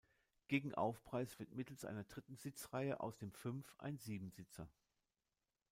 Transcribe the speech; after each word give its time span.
Gegen 0.47 0.73
Aufpreis 0.73 1.37
wird 1.37 1.53
mittels 1.53 1.85
einer 1.85 2.05
dritten 2.05 2.35
Sitzreihe 2.35 3.01
aus 3.01 3.17
dem 3.19 3.31
Fünf- 3.31 3.75
ein 3.77 3.99
Siebensitzer. 3.99 4.67